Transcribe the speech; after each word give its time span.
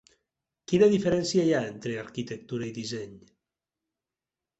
Quina 0.71 0.85
diferència 0.93 1.43
hi 1.49 1.53
ha 1.57 1.59
entre 1.73 1.93
arquitectura 2.03 2.67
i 2.69 2.73
disseny? 2.79 3.13